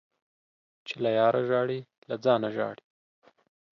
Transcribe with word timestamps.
چي 0.87 0.95
له 1.03 1.09
ياره 1.19 1.41
ژاړې، 1.49 1.79
له 2.07 2.15
ځانه 2.23 2.49
ژاړې. 2.55 2.85